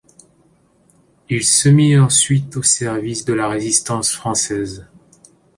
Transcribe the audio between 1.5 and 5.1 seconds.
mit ensuite au service de la Résistance française.